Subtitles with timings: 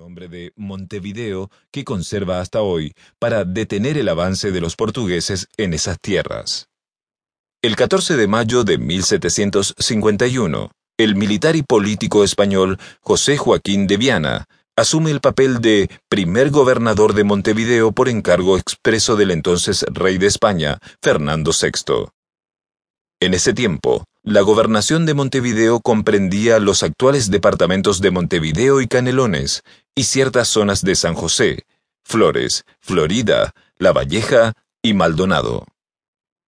[0.00, 5.74] nombre de Montevideo que conserva hasta hoy para detener el avance de los portugueses en
[5.74, 6.70] esas tierras.
[7.60, 14.46] El 14 de mayo de 1751, el militar y político español José Joaquín de Viana
[14.74, 20.28] asume el papel de primer gobernador de Montevideo por encargo expreso del entonces rey de
[20.28, 22.06] España, Fernando VI.
[23.20, 29.62] En ese tiempo, la gobernación de Montevideo comprendía los actuales departamentos de Montevideo y Canelones
[29.94, 31.64] y ciertas zonas de San José,
[32.02, 35.66] Flores, Florida, La Valleja y Maldonado.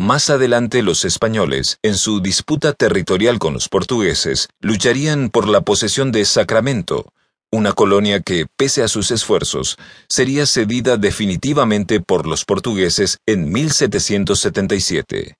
[0.00, 6.12] Más adelante los españoles, en su disputa territorial con los portugueses, lucharían por la posesión
[6.12, 7.12] de Sacramento,
[7.50, 9.76] una colonia que, pese a sus esfuerzos,
[10.08, 15.36] sería cedida definitivamente por los portugueses en 1777.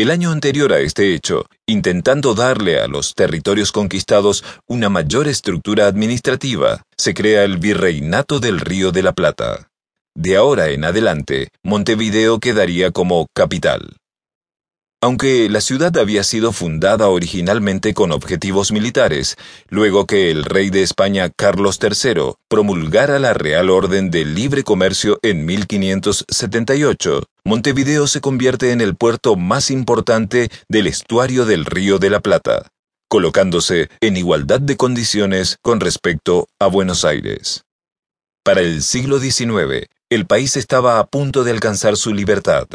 [0.00, 5.88] El año anterior a este hecho, intentando darle a los territorios conquistados una mayor estructura
[5.88, 9.68] administrativa, se crea el Virreinato del Río de la Plata.
[10.16, 13.98] De ahora en adelante, Montevideo quedaría como capital.
[15.02, 19.36] Aunque la ciudad había sido fundada originalmente con objetivos militares,
[19.70, 25.18] luego que el rey de España Carlos III promulgara la Real Orden de Libre Comercio
[25.22, 32.10] en 1578, Montevideo se convierte en el puerto más importante del estuario del Río de
[32.10, 32.68] la Plata,
[33.08, 37.64] colocándose en igualdad de condiciones con respecto a Buenos Aires.
[38.44, 42.66] Para el siglo XIX, el país estaba a punto de alcanzar su libertad.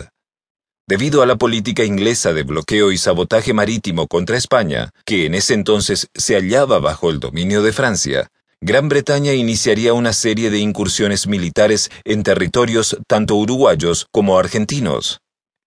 [0.88, 5.56] Debido a la política inglesa de bloqueo y sabotaje marítimo contra España, que en ese
[5.56, 8.30] entonces se hallaba bajo el dominio de Francia,
[8.62, 15.22] Gran Bretaña iniciaría una serie de incursiones militares en territorios tanto uruguayos como argentinos.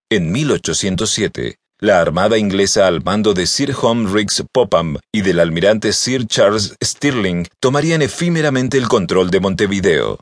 [0.09, 5.93] En 1807, la Armada inglesa al mando de Sir Home Riggs Popham y del almirante
[5.93, 10.21] Sir Charles Stirling tomarían efímeramente el control de Montevideo.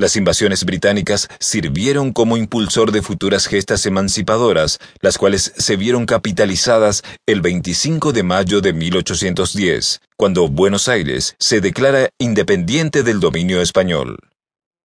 [0.00, 7.02] Las invasiones británicas sirvieron como impulsor de futuras gestas emancipadoras, las cuales se vieron capitalizadas
[7.26, 14.16] el 25 de mayo de 1810, cuando Buenos Aires se declara independiente del dominio español.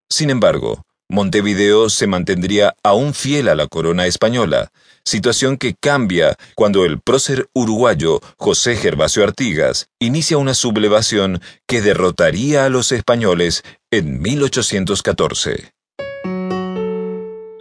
[0.10, 4.72] Sin embargo, Montevideo se mantendría aún fiel a la corona española,
[5.06, 12.66] situación que cambia cuando el prócer uruguayo José Gervasio Artigas inicia una sublevación que derrotaría
[12.66, 13.64] a los españoles
[13.96, 15.72] en 1814.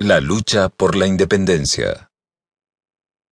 [0.01, 2.11] La lucha por la independencia.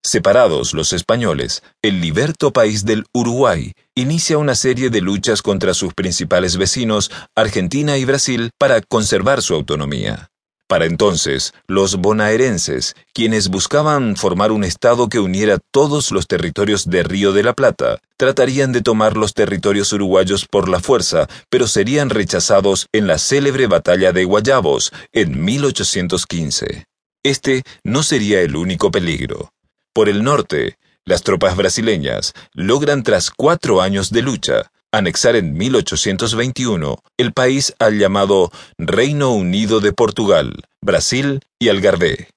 [0.05, 5.95] Separados los españoles, el liberto país del Uruguay inicia una serie de luchas contra sus
[5.95, 10.32] principales vecinos, Argentina y Brasil, para conservar su autonomía.
[10.73, 17.03] Para entonces, los bonaerenses, quienes buscaban formar un Estado que uniera todos los territorios de
[17.03, 22.09] Río de la Plata, tratarían de tomar los territorios uruguayos por la fuerza, pero serían
[22.09, 26.87] rechazados en la célebre batalla de Guayabos en 1815.
[27.23, 29.53] Este no sería el único peligro.
[29.93, 36.99] Por el norte, las tropas brasileñas logran tras cuatro años de lucha anexar en 1821
[37.17, 42.29] el país al llamado Reino Unido de Portugal, Brasil y Algarve.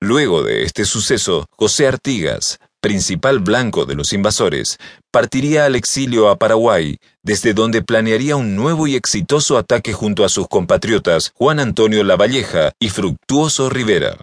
[0.00, 4.76] Luego de este suceso, José Artigas, principal blanco de los invasores,
[5.10, 10.28] partiría al exilio a Paraguay, desde donde planearía un nuevo y exitoso ataque junto a
[10.28, 14.18] sus compatriotas Juan Antonio Lavalleja y Fructuoso Rivera.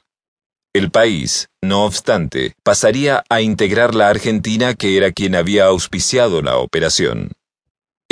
[0.76, 6.58] El país, no obstante, pasaría a integrar la Argentina que era quien había auspiciado la
[6.58, 7.32] operación.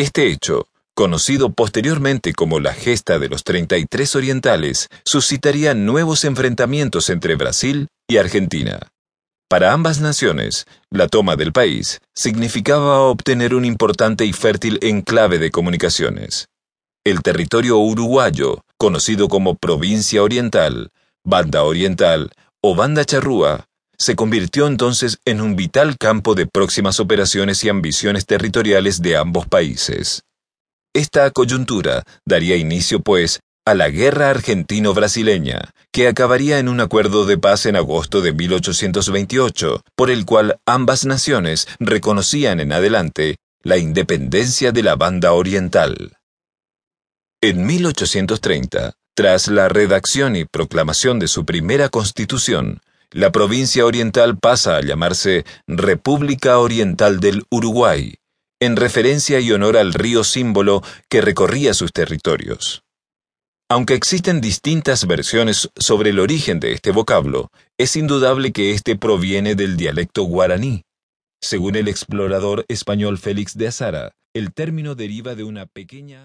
[0.02, 7.36] Este hecho, conocido posteriormente como la gesta de los 33 orientales, suscitaría nuevos enfrentamientos entre
[7.36, 8.80] Brasil y Argentina.
[9.48, 15.52] Para ambas naciones, la toma del país significaba obtener un importante y fértil enclave de
[15.52, 16.48] comunicaciones.
[17.06, 20.90] El territorio uruguayo, conocido como Provincia Oriental,
[21.24, 23.68] Banda Oriental o Banda Charrúa,
[24.02, 29.46] se convirtió entonces en un vital campo de próximas operaciones y ambiciones territoriales de ambos
[29.46, 30.24] países.
[30.92, 37.38] Esta coyuntura daría inicio, pues, a la Guerra Argentino-Brasileña, que acabaría en un acuerdo de
[37.38, 44.72] paz en agosto de 1828, por el cual ambas naciones reconocían en adelante la independencia
[44.72, 46.18] de la banda oriental.
[47.40, 52.82] En 1830, tras la redacción y proclamación de su primera constitución,
[53.14, 58.16] la provincia oriental pasa a llamarse República Oriental del Uruguay,
[58.62, 62.84] en referencia y honor al río símbolo que recorría sus territorios.
[63.70, 69.56] Aunque existen distintas versiones sobre el origen de este vocablo, es indudable que éste proviene
[69.56, 70.84] del dialecto guaraní.
[71.42, 76.20] Según el explorador español Félix de Azara, el término deriva de una pequeña